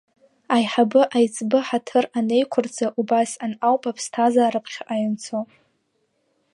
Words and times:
Аиҳабы 0.55 1.01
аиҵбы 1.17 1.59
ҳаҭыр 1.67 2.05
анеиқәырҵа 2.17 2.87
убасҟан 2.99 3.53
ауп 3.67 3.83
аԥсҭазаара 3.89 4.63
ԥхьаҟа 4.65 4.95
ианцо. 5.01 5.39